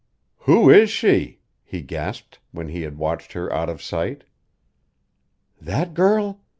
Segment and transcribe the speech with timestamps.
[0.49, 4.23] "Who is she?" he gasped, when he had watched her out of sight.
[5.61, 6.41] "That girl?